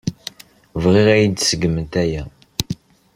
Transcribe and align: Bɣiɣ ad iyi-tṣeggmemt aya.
Bɣiɣ 0.83 1.07
ad 1.13 1.19
iyi-tṣeggmemt 1.21 1.93
aya. 2.03 2.23